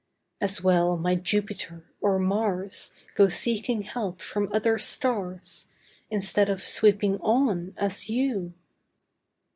As 0.41 0.63
well 0.63 0.97
might 0.97 1.21
Jupiter, 1.21 1.85
or 2.01 2.17
Mars 2.17 2.91
Go 3.13 3.29
seeking 3.29 3.83
help 3.83 4.19
from 4.19 4.51
other 4.51 4.79
stars, 4.79 5.67
Instead 6.09 6.49
of 6.49 6.63
sweeping 6.63 7.19
ON, 7.21 7.75
as 7.77 8.09
you. 8.09 8.55